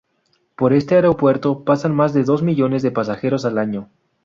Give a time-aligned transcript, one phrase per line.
[0.55, 3.87] Por este aeropuerto pasan más de dos millones de pasajeros al año.